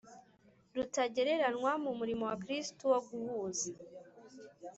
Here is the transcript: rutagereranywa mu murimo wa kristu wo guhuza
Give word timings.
rutagereranywa 0.75 1.71
mu 1.83 1.91
murimo 1.99 2.23
wa 2.29 2.35
kristu 2.43 2.81
wo 2.91 2.99
guhuza 3.07 3.67